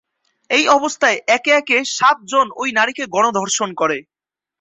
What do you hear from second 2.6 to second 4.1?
ঐ নারীকে গণধর্ষণ করে।